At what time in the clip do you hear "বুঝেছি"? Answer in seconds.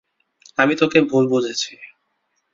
1.27-1.71